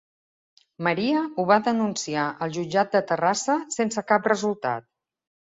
Maria 0.85 1.19
ho 1.41 1.45
va 1.51 1.57
denunciar 1.67 2.23
al 2.47 2.55
jutjat 2.57 2.97
de 2.97 3.03
Terrassa 3.13 3.59
sense 3.79 4.07
cap 4.15 4.33
resultat. 4.35 4.91